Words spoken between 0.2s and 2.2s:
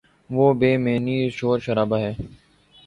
وہ بے معنی شور شرابہ ہے۔